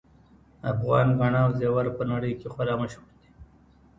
[0.71, 3.29] افغان ګاڼه او زیور په نړۍ کې خورا مشهور دي